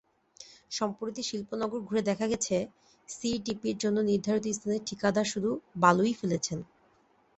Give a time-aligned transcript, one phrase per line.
[0.71, 2.55] সম্প্রতি শিল্পনগর ঘুরে দেখা গেছে,
[3.09, 5.49] সিইটিপির জন্য নির্ধারিত স্থানে ঠিকাদার শুধু
[5.75, 6.59] বালুই ফেলেছেন।